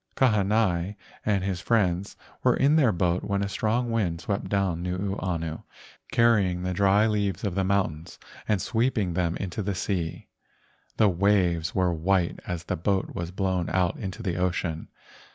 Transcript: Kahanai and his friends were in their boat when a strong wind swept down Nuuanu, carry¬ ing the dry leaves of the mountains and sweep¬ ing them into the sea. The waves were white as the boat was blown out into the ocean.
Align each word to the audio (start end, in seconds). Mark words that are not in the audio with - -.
Kahanai 0.15 0.95
and 1.23 1.43
his 1.43 1.61
friends 1.61 2.15
were 2.43 2.55
in 2.57 2.75
their 2.75 2.91
boat 2.91 3.23
when 3.23 3.43
a 3.43 3.47
strong 3.47 3.91
wind 3.91 4.19
swept 4.19 4.49
down 4.49 4.81
Nuuanu, 4.81 5.61
carry¬ 6.11 6.43
ing 6.43 6.63
the 6.63 6.73
dry 6.73 7.05
leaves 7.05 7.43
of 7.43 7.53
the 7.53 7.63
mountains 7.63 8.17
and 8.47 8.59
sweep¬ 8.59 8.97
ing 8.97 9.13
them 9.13 9.37
into 9.37 9.61
the 9.61 9.75
sea. 9.75 10.27
The 10.97 11.07
waves 11.07 11.75
were 11.75 11.93
white 11.93 12.39
as 12.47 12.63
the 12.63 12.75
boat 12.77 13.13
was 13.13 13.29
blown 13.29 13.69
out 13.69 13.95
into 13.99 14.23
the 14.23 14.37
ocean. 14.37 14.87